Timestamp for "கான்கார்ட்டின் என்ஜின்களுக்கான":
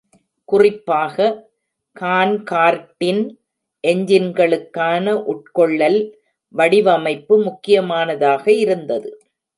1.97-5.05